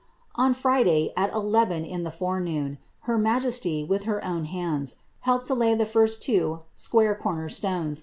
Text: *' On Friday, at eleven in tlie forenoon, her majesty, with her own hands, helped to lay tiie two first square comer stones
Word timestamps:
*' 0.23 0.25
On 0.35 0.55
Friday, 0.55 1.13
at 1.15 1.31
eleven 1.31 1.85
in 1.85 2.03
tlie 2.03 2.11
forenoon, 2.11 2.79
her 3.01 3.19
majesty, 3.19 3.83
with 3.83 4.05
her 4.05 4.25
own 4.25 4.45
hands, 4.45 4.95
helped 5.19 5.45
to 5.45 5.53
lay 5.53 5.75
tiie 5.75 6.17
two 6.19 6.55
first 6.65 6.73
square 6.81 7.13
comer 7.13 7.47
stones 7.49 7.99